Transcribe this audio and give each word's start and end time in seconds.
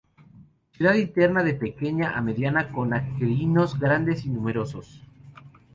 Cavidad 0.71 0.95
interna 0.95 1.43
de 1.43 1.53
pequeña 1.53 2.17
a 2.17 2.21
mediana 2.21 2.71
con 2.71 2.91
aquenios 2.91 3.77
grandes 3.79 4.25
y 4.25 4.29
numerosos. 4.29 5.03